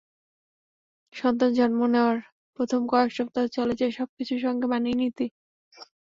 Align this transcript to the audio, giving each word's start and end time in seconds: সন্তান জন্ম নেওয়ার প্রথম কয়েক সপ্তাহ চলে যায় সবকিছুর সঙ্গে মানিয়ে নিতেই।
সন্তান 1.13 1.51
জন্ম 1.53 1.79
নেওয়ার 1.93 2.17
প্রথম 2.59 2.81
কয়েক 2.91 3.09
সপ্তাহ 3.17 3.43
চলে 3.57 3.73
যায় 3.79 3.93
সবকিছুর 3.99 4.39
সঙ্গে 4.45 4.65
মানিয়ে 4.71 4.97
নিতেই। 5.01 5.29